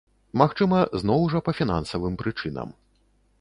[0.41, 2.75] Магчыма, зноў жа па фінансавым прычынам.